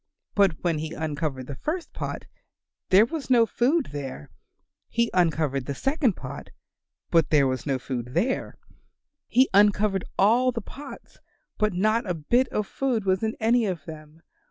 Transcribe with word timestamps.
But 0.33 0.63
when 0.63 0.79
he 0.79 0.95
uncovered 0.95 1.45
the 1.45 1.53
first 1.53 1.93
pot 1.93 2.25
there 2.89 3.05
was 3.05 3.29
no 3.29 3.45
food 3.45 3.89
there; 3.91 4.31
he 4.89 5.11
uncovered 5.13 5.67
the 5.67 5.75
second 5.75 6.13
pot, 6.15 6.49
but 7.11 7.29
there 7.29 7.45
was 7.45 7.67
no 7.67 7.77
food 7.77 8.15
there; 8.15 8.57
he 9.27 9.47
uncovered 9.53 10.03
all 10.17 10.51
the 10.51 10.59
pots, 10.59 11.19
but 11.59 11.73
not 11.75 12.09
a 12.09 12.15
bit 12.15 12.47
of 12.47 12.65
food 12.65 13.05
was 13.05 13.21
in 13.21 13.35
any 13.39 13.67
of 13.67 13.85
them. 13.85 14.23